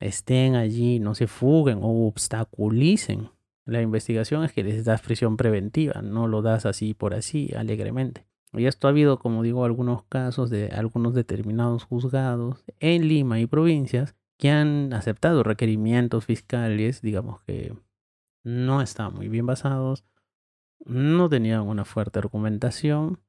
estén 0.00 0.56
allí, 0.56 0.98
no 0.98 1.14
se 1.14 1.26
fuguen 1.26 1.78
o 1.82 2.08
obstaculicen 2.08 3.30
la 3.70 3.82
investigación 3.82 4.42
es 4.42 4.52
que 4.52 4.64
les 4.64 4.84
das 4.84 5.00
prisión 5.00 5.36
preventiva, 5.36 6.02
no 6.02 6.26
lo 6.26 6.42
das 6.42 6.66
así 6.66 6.92
por 6.92 7.14
así, 7.14 7.52
alegremente. 7.56 8.26
Y 8.52 8.66
esto 8.66 8.88
ha 8.88 8.90
habido, 8.90 9.20
como 9.20 9.44
digo, 9.44 9.64
algunos 9.64 10.02
casos 10.04 10.50
de 10.50 10.70
algunos 10.70 11.14
determinados 11.14 11.84
juzgados 11.84 12.64
en 12.80 13.06
Lima 13.06 13.38
y 13.38 13.46
provincias 13.46 14.16
que 14.38 14.50
han 14.50 14.92
aceptado 14.92 15.44
requerimientos 15.44 16.24
fiscales, 16.24 17.00
digamos 17.00 17.42
que 17.42 17.72
no 18.42 18.82
estaban 18.82 19.14
muy 19.14 19.28
bien 19.28 19.46
basados, 19.46 20.04
no 20.84 21.28
tenían 21.28 21.60
una 21.60 21.84
fuerte 21.84 22.18
argumentación 22.18 23.20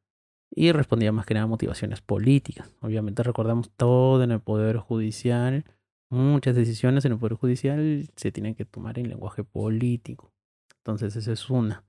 y 0.50 0.72
respondían 0.72 1.14
más 1.14 1.28
que 1.28 1.36
nada 1.36 1.44
a 1.44 1.50
motivaciones 1.50 2.02
políticas. 2.02 2.68
Obviamente 2.82 3.22
recordamos 3.22 3.70
todo 3.78 4.24
en 4.24 4.32
el 4.32 4.40
Poder 4.40 4.78
Judicial 4.78 5.66
muchas 6.12 6.56
decisiones 6.56 7.06
en 7.06 7.14
el 7.14 7.20
Poder 7.20 7.36
Judicial 7.38 8.10
se 8.16 8.32
tienen 8.32 8.56
que 8.56 8.66
tomar 8.66 9.00
en 9.00 9.10
lenguaje 9.10 9.44
político. 9.44 10.34
Entonces, 10.78 11.16
esa 11.16 11.32
es 11.32 11.50
una. 11.50 11.86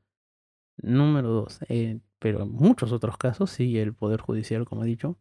Número 0.79 1.29
dos, 1.31 1.61
eh, 1.69 2.01
pero 2.19 2.43
en 2.43 2.53
muchos 2.53 2.93
otros 2.93 3.19
casos, 3.19 3.51
sí, 3.51 3.79
el 3.79 3.95
Poder 3.95 4.21
Judicial, 4.21 4.65
como 4.65 4.85
he 4.85 4.87
dicho, 4.87 5.19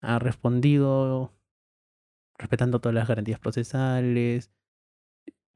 ha 0.00 0.18
respondido 0.18 1.34
respetando 2.38 2.80
todas 2.80 2.94
las 2.94 3.08
garantías 3.08 3.40
procesales, 3.40 4.50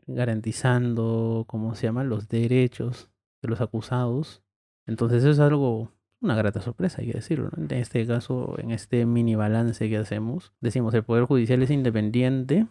garantizando, 0.06 1.44
¿cómo 1.46 1.74
se 1.74 1.86
llama?, 1.86 2.04
los 2.04 2.28
derechos 2.28 3.10
de 3.42 3.48
los 3.48 3.60
acusados. 3.60 4.42
Entonces 4.86 5.22
eso 5.22 5.30
es 5.30 5.38
algo, 5.38 5.92
una 6.24 6.34
grata 6.34 6.60
sorpresa, 6.60 7.00
hay 7.00 7.08
que 7.08 7.14
decirlo. 7.14 7.50
En 7.56 7.70
este 7.70 8.06
caso, 8.06 8.56
en 8.58 8.70
este 8.70 9.06
mini 9.06 9.34
balance 9.34 9.88
que 9.88 9.96
hacemos, 9.96 10.52
decimos, 10.60 10.94
el 10.94 11.04
Poder 11.04 11.24
Judicial 11.24 11.62
es 11.62 11.70
independiente, 11.70 12.66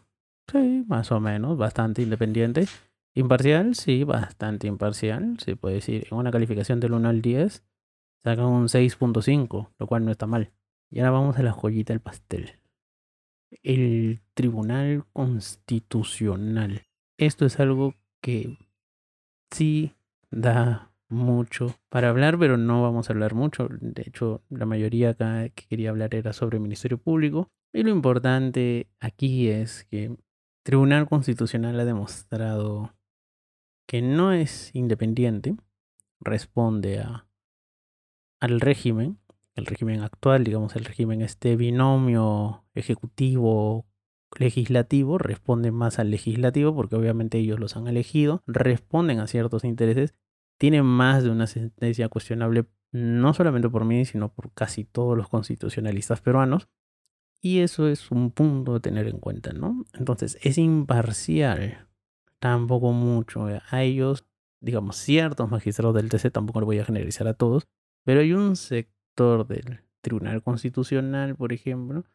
sí, 0.51 0.83
más 0.87 1.11
o 1.11 1.19
menos, 1.19 1.57
bastante 1.57 2.01
independiente. 2.01 2.65
Imparcial, 3.15 3.75
sí, 3.75 4.03
bastante 4.03 4.67
imparcial, 4.67 5.37
se 5.39 5.55
puede 5.55 5.75
decir. 5.75 6.07
En 6.09 6.17
una 6.17 6.31
calificación 6.31 6.79
del 6.79 6.93
1 6.93 7.09
al 7.09 7.21
10, 7.21 7.63
sacan 8.23 8.45
un 8.45 8.67
6.5, 8.67 9.69
lo 9.77 9.87
cual 9.87 10.03
no 10.03 10.11
está 10.11 10.25
mal. 10.25 10.51
Y 10.89 10.99
ahora 10.99 11.11
vamos 11.11 11.37
a 11.37 11.43
la 11.43 11.51
joyita 11.51 11.93
del 11.93 12.01
pastel. 12.01 12.59
El 13.61 14.21
Tribunal 14.33 15.05
Constitucional. 15.13 16.87
Esto 17.17 17.45
es 17.45 17.59
algo 17.59 17.93
que 18.19 18.57
sí 19.51 19.93
da 20.31 20.92
mucho 21.13 21.75
para 21.89 22.09
hablar, 22.09 22.37
pero 22.37 22.57
no 22.57 22.81
vamos 22.81 23.09
a 23.09 23.13
hablar 23.13 23.33
mucho. 23.33 23.67
De 23.69 24.03
hecho, 24.05 24.41
la 24.49 24.65
mayoría 24.65 25.11
acá 25.11 25.49
que 25.49 25.65
quería 25.67 25.91
hablar 25.91 26.13
era 26.15 26.33
sobre 26.33 26.57
el 26.57 26.63
Ministerio 26.63 26.97
Público. 26.97 27.49
Y 27.71 27.83
lo 27.83 27.89
importante 27.89 28.87
aquí 28.99 29.49
es 29.49 29.85
que 29.85 30.05
el 30.05 30.17
Tribunal 30.63 31.07
Constitucional 31.07 31.79
ha 31.79 31.85
demostrado 31.85 32.93
que 33.87 34.01
no 34.01 34.31
es 34.33 34.73
independiente, 34.73 35.55
responde 36.19 36.99
a, 36.99 37.27
al 38.39 38.59
régimen, 38.59 39.19
el 39.55 39.65
régimen 39.65 40.01
actual, 40.01 40.43
digamos 40.43 40.75
el 40.75 40.85
régimen 40.85 41.21
este 41.21 41.55
binomio 41.55 42.65
ejecutivo 42.73 43.85
legislativo, 44.37 45.17
responde 45.17 45.71
más 45.71 45.99
al 45.99 46.11
legislativo 46.11 46.73
porque 46.73 46.95
obviamente 46.95 47.37
ellos 47.37 47.59
los 47.59 47.75
han 47.75 47.87
elegido, 47.87 48.41
responden 48.47 49.19
a 49.19 49.27
ciertos 49.27 49.63
intereses, 49.63 50.15
tienen 50.57 50.85
más 50.85 51.23
de 51.23 51.29
una 51.29 51.47
sentencia 51.47 52.09
cuestionable 52.09 52.65
no 52.91 53.33
solamente 53.33 53.69
por 53.69 53.85
mí, 53.85 54.05
sino 54.05 54.31
por 54.31 54.51
casi 54.53 54.83
todos 54.83 55.17
los 55.17 55.27
constitucionalistas 55.27 56.21
peruanos. 56.21 56.69
Y 57.41 57.59
eso 57.59 57.87
es 57.87 58.11
un 58.11 58.31
punto 58.31 58.75
a 58.75 58.79
tener 58.79 59.07
en 59.07 59.19
cuenta, 59.19 59.51
¿no? 59.51 59.85
Entonces, 59.93 60.37
es 60.43 60.57
imparcial 60.57 61.87
tampoco 62.39 62.93
mucho. 62.93 63.47
A 63.69 63.83
ellos, 63.83 64.25
digamos, 64.61 64.95
ciertos 64.95 65.49
magistrados 65.49 65.95
del 65.95 66.09
TC, 66.09 66.31
tampoco 66.31 66.61
lo 66.61 66.67
voy 66.67 66.79
a 66.79 66.85
generalizar 66.85 67.27
a 67.27 67.33
todos, 67.33 67.67
pero 68.05 68.21
hay 68.21 68.33
un 68.33 68.55
sector 68.55 69.47
del 69.47 69.81
Tribunal 70.01 70.43
Constitucional, 70.43 71.35
por 71.35 71.51
ejemplo, 71.51 72.05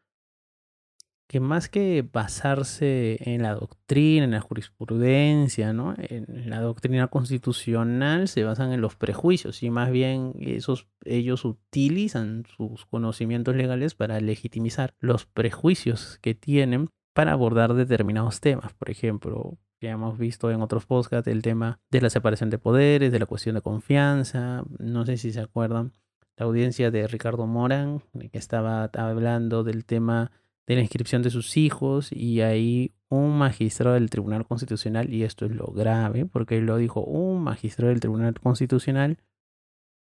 que 1.29 1.41
más 1.41 1.69
que 1.69 2.09
basarse 2.11 3.19
en 3.21 3.43
la 3.43 3.55
doctrina, 3.55 4.25
en 4.25 4.31
la 4.31 4.41
jurisprudencia, 4.41 5.75
¿no? 5.75 5.95
en 5.99 6.49
la 6.49 6.61
doctrina 6.63 7.09
constitucional, 7.09 8.29
se 8.29 8.45
basan 8.45 8.73
en 8.73 8.81
los 8.81 8.97
prejuicios 8.97 9.63
y 9.63 9.69
más 9.69 9.91
bien 9.91 10.33
esos, 10.41 10.89
ellos 11.05 11.45
utilizan 11.45 12.45
sus 12.57 12.87
conocimientos 12.87 13.55
legales 13.55 13.95
para 13.95 14.21
legitimizar 14.21 14.95
los 15.01 15.27
prejuicios 15.27 16.19
que 16.23 16.35
tienen 16.35 16.89
para 17.13 17.33
abordar 17.33 17.75
determinados 17.75 18.41
temas. 18.41 18.73
Por 18.73 18.91
ejemplo, 18.91 19.59
ya 19.83 19.91
hemos 19.91 20.17
visto 20.19 20.51
en 20.51 20.63
otros 20.63 20.87
podcasts 20.87 21.29
el 21.29 21.43
tema 21.43 21.79
de 21.91 22.01
la 22.01 22.09
separación 22.09 22.49
de 22.49 22.59
poderes, 22.59 23.13
de 23.13 23.19
la 23.19 23.27
cuestión 23.27 23.55
de 23.55 23.61
confianza. 23.61 24.65
No 24.79 25.05
sé 25.05 25.19
si 25.19 25.33
se 25.33 25.41
acuerdan 25.41 25.93
la 26.39 26.47
audiencia 26.47 26.91
de 26.91 27.07
Ricardo 27.07 27.47
Morán, 27.47 28.03
que 28.33 28.39
estaba 28.39 28.85
hablando 28.95 29.63
del 29.63 29.85
tema 29.85 30.33
de 30.69 30.75
la 30.75 30.83
inscripción 30.83 31.23
de 31.23 31.31
sus 31.31 31.57
hijos 31.57 32.13
y 32.13 32.43
ahí 32.43 32.93
un 33.09 33.39
magistrado 33.39 33.95
del 33.95 34.11
Tribunal 34.11 34.47
Constitucional, 34.47 35.13
y 35.13 35.25
esto 35.25 35.47
es 35.47 35.53
lo 35.53 35.69
grave, 35.69 36.27
porque 36.27 36.61
lo 36.61 36.77
dijo 36.77 37.01
un 37.01 37.43
magistrado 37.43 37.89
del 37.89 38.01
Tribunal 38.01 38.39
Constitucional, 38.39 39.17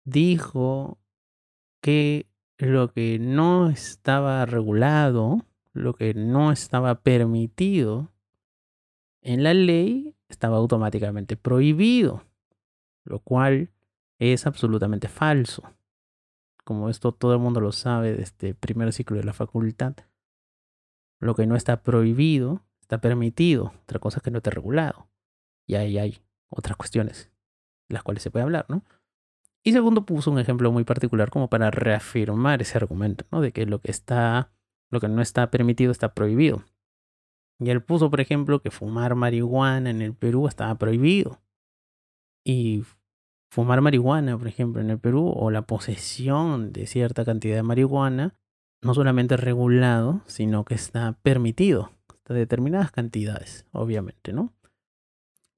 dijo 0.05 0.99
que 1.81 2.27
lo 2.59 2.93
que 2.93 3.21
no 3.21 3.71
estaba 3.71 4.45
regulado, 4.47 5.47
lo 5.75 5.95
que 5.95 6.13
no 6.13 6.51
estaba 6.51 7.03
permitido 7.03 8.11
en 9.23 9.45
la 9.45 9.55
ley 9.55 10.17
estaba 10.29 10.57
automáticamente 10.57 11.37
prohibido, 11.37 12.25
lo 13.05 13.21
cual 13.21 13.71
es 14.19 14.45
absolutamente 14.45 15.07
falso. 15.07 15.63
Como 16.65 16.89
esto 16.89 17.13
todo 17.13 17.33
el 17.33 17.39
mundo 17.39 17.61
lo 17.61 17.71
sabe 17.71 18.11
desde 18.11 18.23
este 18.25 18.55
primer 18.55 18.93
ciclo 18.93 19.19
de 19.19 19.25
la 19.25 19.33
facultad, 19.33 19.95
lo 21.21 21.35
que 21.35 21.47
no 21.47 21.57
está 21.57 21.83
prohibido 21.83 22.63
está 22.81 23.01
permitido, 23.01 23.75
otra 23.83 23.99
cosa 23.99 24.19
es 24.19 24.23
que 24.23 24.31
no 24.31 24.39
está 24.39 24.51
regulado. 24.51 25.09
Y 25.67 25.75
ahí 25.75 25.99
hay 25.99 26.23
otras 26.49 26.77
cuestiones, 26.77 27.31
las 27.89 28.03
cuales 28.03 28.23
se 28.23 28.31
puede 28.31 28.45
hablar, 28.45 28.65
¿no? 28.69 28.85
Y 29.63 29.73
segundo 29.73 30.07
puso 30.07 30.31
un 30.31 30.39
ejemplo 30.39 30.73
muy 30.73 30.85
particular 30.85 31.31
como 31.31 31.51
para 31.51 31.71
reafirmar 31.71 32.63
ese 32.63 32.79
argumento, 32.79 33.27
¿no? 33.31 33.41
De 33.41 33.53
que 33.53 33.67
lo 33.67 33.81
que 33.81 33.91
está, 33.91 34.51
lo 34.91 35.01
que 35.01 35.09
no 35.09 35.21
está 35.21 35.51
permitido 35.51 35.93
está 35.93 36.15
prohibido. 36.15 36.65
Y 37.61 37.71
él 37.71 37.83
puso, 37.83 38.09
por 38.09 38.21
ejemplo, 38.21 38.63
que 38.63 38.71
fumar 38.71 39.15
marihuana 39.15 39.91
en 39.91 40.01
el 40.01 40.15
Perú 40.15 40.47
estaba 40.47 40.77
prohibido. 40.77 41.43
Y 42.45 42.85
fumar 43.51 43.81
marihuana, 43.81 44.39
por 44.39 44.47
ejemplo, 44.47 44.81
en 44.81 44.91
el 44.91 44.99
Perú, 44.99 45.33
o 45.35 45.51
la 45.51 45.63
posesión 45.63 46.73
de 46.73 46.87
cierta 46.87 47.25
cantidad 47.25 47.57
de 47.57 47.63
marihuana, 47.63 48.37
no 48.83 48.95
solamente 48.95 49.37
regulado, 49.37 50.23
sino 50.27 50.65
que 50.65 50.75
está 50.75 51.13
permitido 51.23 51.91
hasta 52.09 52.35
determinadas 52.35 52.91
cantidades, 52.91 53.67
obviamente, 53.73 54.33
¿no? 54.33 54.55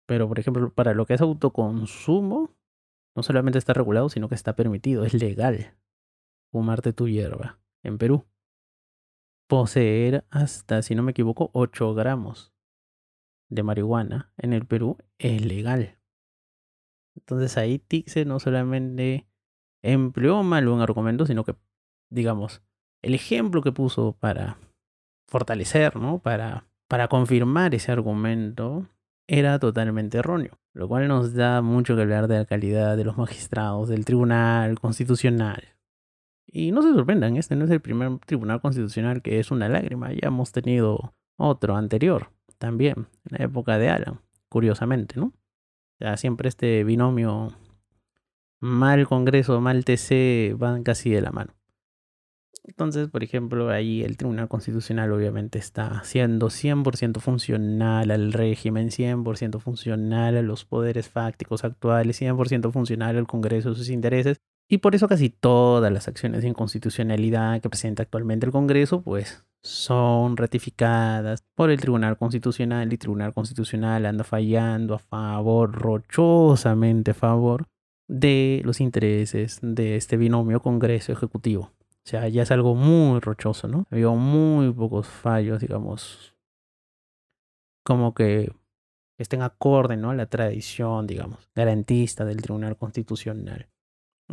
Pero, 0.07 0.29
por 0.29 0.39
ejemplo, 0.39 0.73
para 0.73 0.95
lo 0.95 1.07
que 1.07 1.15
es 1.15 1.21
autoconsumo, 1.21 2.55
no 3.15 3.23
solamente 3.23 3.59
está 3.59 3.73
regulado, 3.73 4.09
sino 4.09 4.29
que 4.29 4.35
está 4.35 4.57
permitido, 4.57 5.05
es 5.05 5.15
legal 5.15 5.77
fumarte 6.51 6.93
tu 6.93 7.09
hierba 7.09 7.61
en 7.83 7.99
Perú 7.99 8.27
poseer 9.51 10.25
hasta, 10.31 10.81
si 10.81 10.95
no 10.95 11.03
me 11.03 11.11
equivoco, 11.11 11.51
8 11.55 11.93
gramos 11.93 12.55
de 13.49 13.65
marihuana 13.65 14.33
en 14.37 14.53
el 14.53 14.65
Perú 14.65 14.97
es 15.19 15.45
legal. 15.45 15.99
Entonces 17.17 17.59
ahí 17.59 17.81
Tixe 17.81 18.25
no 18.25 18.39
solamente 18.39 19.27
empleó 19.83 20.45
mal 20.45 20.69
un 20.69 20.81
argumento, 20.81 21.27
sino 21.27 21.43
que, 21.43 21.57
digamos, 22.11 22.63
el 23.03 23.15
ejemplo 23.15 23.63
que 23.63 23.73
puso 23.73 24.13
para 24.19 24.59
fortalecer, 25.27 25.97
¿no? 25.97 26.19
Para, 26.19 26.67
para 26.89 27.09
confirmar 27.09 27.75
ese 27.75 27.93
argumento 27.93 28.87
era 29.27 29.59
totalmente 29.59 30.19
erróneo, 30.19 30.59
lo 30.75 30.89
cual 30.89 31.07
nos 31.09 31.35
da 31.35 31.63
mucho 31.63 31.95
que 31.95 32.03
hablar 32.03 32.27
de 32.27 32.39
la 32.39 32.45
calidad 32.45 32.97
de 32.97 33.05
los 33.05 33.17
magistrados, 33.17 33.89
del 33.89 34.05
tribunal 34.05 34.79
constitucional. 34.81 35.77
Y 36.47 36.73
no 36.73 36.83
se 36.83 36.93
sorprendan, 36.93 37.37
este 37.37 37.55
no 37.55 37.65
es 37.65 37.71
el 37.71 37.81
primer 37.81 38.19
tribunal 38.27 38.61
constitucional 38.61 39.23
que 39.23 39.39
es 39.39 39.53
una 39.53 39.69
lágrima. 39.69 40.13
Ya 40.13 40.29
hemos 40.29 40.51
tenido 40.51 41.15
otro 41.37 41.77
anterior 41.77 42.33
también, 42.59 43.07
en 43.31 43.39
la 43.39 43.45
época 43.45 43.79
de 43.79 43.89
Alan, 43.89 44.21
curiosamente, 44.49 45.19
¿no? 45.21 45.33
Ya 46.01 46.17
siempre 46.17 46.49
este 46.49 46.83
binomio 46.83 47.57
mal 48.61 49.07
Congreso, 49.07 49.61
mal 49.61 49.85
TC 49.85 50.55
van 50.57 50.83
casi 50.83 51.11
de 51.11 51.21
la 51.21 51.31
mano. 51.31 51.55
Entonces, 52.65 53.09
por 53.09 53.25
ejemplo, 53.25 53.71
ahí 53.71 54.03
el 54.03 54.17
Tribunal 54.17 54.49
Constitucional 54.49 55.13
obviamente 55.13 55.59
está 55.59 56.03
siendo 56.05 56.49
100% 56.51 57.21
funcional 57.21 58.11
al 58.11 58.33
régimen, 58.33 58.91
100% 58.91 59.61
funcional 59.61 60.37
a 60.37 60.43
los 60.43 60.65
poderes 60.65 61.09
fácticos 61.09 61.65
actuales, 61.65 62.21
100% 62.21 62.71
funcional 62.71 63.17
al 63.17 63.27
Congreso, 63.27 63.75
sus 63.75 63.89
intereses, 63.89 64.41
y 64.69 64.79
por 64.79 64.95
eso 64.95 65.09
casi 65.09 65.31
todas 65.31 65.93
las 65.93 66.07
acciones 66.07 66.43
de 66.43 66.49
inconstitucionalidad 66.49 67.61
que 67.61 67.69
presenta 67.69 68.05
actualmente 68.05 68.47
el 68.47 68.53
Congreso, 68.53 69.03
pues 69.03 69.45
son 69.63 70.37
ratificadas 70.37 71.45
por 71.55 71.71
el 71.71 71.81
Tribunal 71.81 72.17
Constitucional 72.17 72.89
y 72.89 72.93
el 72.93 72.99
Tribunal 72.99 73.35
Constitucional 73.35 74.07
anda 74.07 74.23
fallando 74.23 74.95
a 74.95 74.99
favor, 74.99 75.73
rochosamente 75.73 77.11
a 77.11 77.15
favor 77.15 77.67
de 78.09 78.63
los 78.65 78.81
intereses 78.81 79.59
de 79.61 79.97
este 79.97 80.17
binomio 80.17 80.61
Congreso 80.61 81.13
Ejecutivo. 81.13 81.73
O 82.05 82.09
sea, 82.09 82.29
ya 82.29 82.43
es 82.43 82.51
algo 82.51 82.75
muy 82.75 83.21
rochoso, 83.21 83.69
¿no? 83.69 83.87
Ha 83.91 83.95
habido 83.95 84.15
muy 84.15 84.73
pocos 84.73 85.07
fallos, 85.07 85.61
digamos, 85.61 86.35
como 87.85 88.15
que 88.15 88.53
estén 89.19 89.43
acorde, 89.43 89.97
¿no? 89.97 90.11
A 90.11 90.15
la 90.15 90.27
tradición, 90.27 91.07
digamos, 91.07 91.51
garantista 91.55 92.25
del 92.25 92.41
Tribunal 92.43 92.77
Constitucional. 92.77 93.69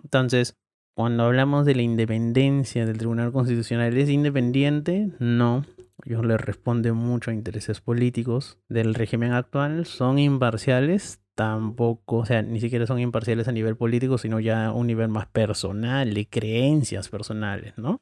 Entonces, 0.02 0.58
cuando 0.96 1.24
hablamos 1.24 1.66
de 1.66 1.76
la 1.76 1.82
independencia 1.82 2.86
del 2.86 2.98
Tribunal 2.98 3.32
Constitucional, 3.32 3.96
¿es 3.96 4.10
independiente? 4.10 5.12
No. 5.20 5.66
Ellos 6.06 6.26
le 6.26 6.38
responden 6.38 6.96
mucho 6.96 7.32
a 7.32 7.34
intereses 7.34 7.82
políticos 7.82 8.60
del 8.70 8.94
régimen 8.94 9.34
actual. 9.34 9.86
¿Son 9.86 10.20
imparciales? 10.20 11.22
Tampoco, 11.38 12.18
o 12.18 12.26
sea, 12.26 12.42
ni 12.42 12.60
siquiera 12.60 12.88
son 12.88 13.00
imparciales 13.00 13.48
a 13.48 13.52
nivel 13.52 13.78
político, 13.78 14.18
sino 14.18 14.40
ya 14.40 14.66
a 14.66 14.72
un 14.74 14.88
nivel 14.88 15.08
más 15.08 15.28
personal, 15.28 16.14
de 16.14 16.28
creencias 16.28 17.10
personales, 17.10 17.78
¿no? 17.78 18.02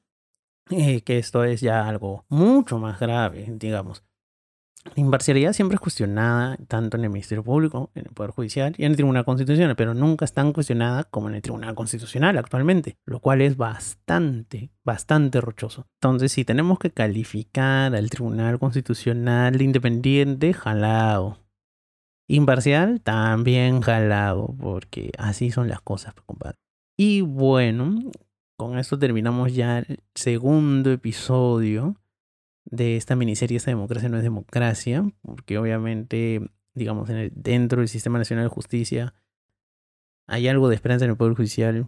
eh, 0.70 1.02
que 1.02 1.18
esto 1.18 1.44
es 1.44 1.62
ya 1.62 1.88
algo 1.88 2.26
mucho 2.30 2.80
más 2.80 3.00
grave, 3.00 3.46
digamos. 3.50 4.04
La 4.86 5.02
imparcialidad 5.02 5.54
siempre 5.54 5.76
es 5.76 5.82
cuestionada 5.82 6.58
tanto 6.68 6.96
en 6.96 7.06
el 7.06 7.10
Ministerio 7.10 7.44
Público, 7.44 7.90
en 7.96 8.06
el 8.06 8.14
Poder 8.14 8.30
Judicial 8.30 8.76
y 8.78 8.86
en 8.86 8.92
el 8.92 8.96
Tribunal 8.96 9.26
Constitucional, 9.26 9.76
pero 9.76 9.96
nunca 9.96 10.26
es 10.26 10.34
tan 10.34 10.54
cuestionada 10.54 11.06
como 11.06 11.28
en 11.28 11.36
el 11.36 11.42
Tribunal 11.42 11.74
Constitucional 11.74 12.38
actualmente, 12.38 13.00
lo 13.04 13.20
cual 13.20 13.42
es 13.42 13.58
bastante, 13.58 14.70
bastante 14.84 15.42
rochoso. 15.42 15.88
Entonces, 16.00 16.34
si 16.34 16.46
tenemos 16.46 16.78
que 16.78 16.92
calificar 16.92 17.96
al 17.96 18.10
Tribunal 18.12 18.60
Constitucional 18.60 19.58
de 19.58 19.64
independiente, 19.64 20.54
jalado. 20.54 21.45
Imparcial, 22.28 23.02
también 23.02 23.82
jalado, 23.82 24.56
porque 24.60 25.12
así 25.18 25.52
son 25.52 25.68
las 25.68 25.82
cosas, 25.82 26.14
compadre. 26.26 26.58
Y 26.98 27.22
bueno, 27.22 28.12
con 28.58 28.78
esto 28.80 28.98
terminamos 28.98 29.54
ya 29.54 29.80
el 29.80 30.00
segundo 30.16 30.92
episodio 30.92 31.96
de 32.66 32.98
esta 32.98 33.16
miniserie, 33.16 33.58
esta 33.58 33.72
democracia 33.72 34.10
no 34.10 34.18
es 34.18 34.24
democracia, 34.24 35.04
porque 35.22 35.58
obviamente, 35.58 36.42
digamos, 36.74 37.10
en 37.10 37.18
el, 37.18 37.32
dentro 37.36 37.80
del 37.80 37.90
Sistema 37.90 38.18
Nacional 38.18 38.46
de 38.46 38.50
Justicia 38.50 39.14
hay 40.28 40.48
algo 40.48 40.70
de 40.70 40.76
esperanza 40.76 41.06
en 41.06 41.12
el 41.12 41.18
Poder 41.18 41.36
Judicial, 41.36 41.88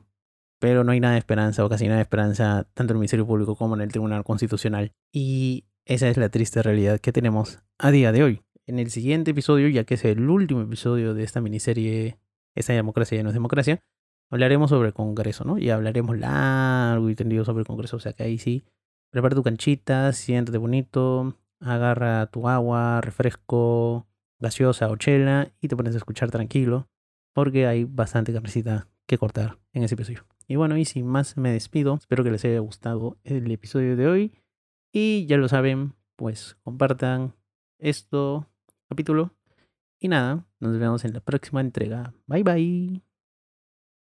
pero 0.60 0.84
no 0.84 0.92
hay 0.92 1.00
nada 1.00 1.14
de 1.14 1.20
esperanza 1.20 1.66
o 1.66 1.70
casi 1.70 1.86
nada 1.86 1.98
de 1.98 2.04
esperanza 2.04 2.68
tanto 2.74 2.94
en 2.94 2.98
el 2.98 3.00
Ministerio 3.00 3.26
Público 3.26 3.56
como 3.56 3.76
en 3.76 3.82
el 3.82 3.92
Tribunal 3.92 4.24
Constitucional. 4.24 4.92
Y 5.12 5.66
esa 5.86 6.10
es 6.10 6.18
la 6.18 6.30
triste 6.30 6.62
realidad 6.62 7.00
que 7.00 7.12
tenemos 7.12 7.60
a 7.80 7.92
día 7.92 8.12
de 8.12 8.24
hoy. 8.24 8.42
En 8.68 8.80
el 8.80 8.92
siguiente 8.92 9.32
episodio, 9.32 9.68
ya 9.70 9.86
que 9.86 9.96
es 9.96 10.06
el 10.06 10.30
último 10.30 10.62
episodio 10.62 11.14
de 11.14 11.24
esta 11.24 11.42
miniserie, 11.42 12.20
esta 12.54 12.74
democracia 12.74 13.18
ya 13.18 13.24
no 13.24 13.30
es 13.30 13.34
democracia, 13.34 13.82
hablaremos 14.30 14.70
sobre 14.70 14.90
el 14.90 14.94
Congreso, 14.94 15.46
¿no? 15.46 15.58
Y 15.58 15.70
hablaremos 15.70 16.18
largo 16.18 17.10
y 17.10 17.16
tendido 17.16 17.46
sobre 17.46 17.62
el 17.62 17.68
Congreso, 17.68 17.98
o 17.98 18.00
sea 18.00 18.14
que 18.14 18.24
ahí 18.24 18.38
sí 18.38 18.66
Prepara 19.10 19.36
tu 19.36 19.44
canchita, 19.44 20.12
siéntate 20.12 20.58
bonito, 20.58 21.38
agarra 21.62 22.28
tu 22.28 22.50
agua, 22.50 23.00
refresco, 23.02 24.06
gaseosa 24.40 24.90
o 24.90 24.98
chela 24.98 25.52
y 25.62 25.70
te 25.70 25.78
pones 25.78 25.96
a 25.96 25.98
escuchar 25.98 26.30
tranquilo 26.30 26.90
porque 27.34 27.68
hay 27.68 27.86
bastante 27.86 28.34
carnecita 28.34 28.90
que 29.06 29.18
cortar 29.18 29.60
en 29.72 29.84
ese 29.84 29.96
episodio. 29.96 30.26
Y 30.48 30.58
bueno, 30.58 30.78
y 30.78 30.86
sin 30.86 31.08
más 31.08 31.38
me 31.38 31.52
despido. 31.52 31.96
Espero 31.96 32.24
que 32.24 32.32
les 32.32 32.44
haya 32.44 32.60
gustado 32.60 33.18
el 33.24 33.50
episodio 33.50 33.96
de 33.96 34.08
hoy. 34.08 34.34
Y 34.92 35.26
ya 35.28 35.38
lo 35.38 35.48
saben, 35.48 35.94
pues 36.16 36.58
compartan 36.64 37.34
esto, 37.80 38.48
capítulo. 38.90 39.36
Y 40.00 40.08
nada, 40.10 40.46
nos 40.60 40.78
vemos 40.78 41.06
en 41.06 41.14
la 41.14 41.22
próxima 41.22 41.62
entrega. 41.62 42.14
Bye 42.28 42.44
bye. 42.44 43.07